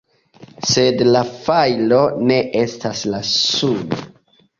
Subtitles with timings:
[0.69, 1.99] Sed la fajro
[2.31, 4.01] ne estas la suno.